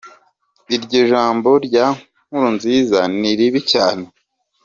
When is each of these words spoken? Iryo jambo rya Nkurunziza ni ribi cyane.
Iryo 0.75 1.01
jambo 1.11 1.49
rya 1.65 1.85
Nkurunziza 2.27 2.99
ni 3.19 3.31
ribi 3.37 3.61
cyane. 3.71 4.03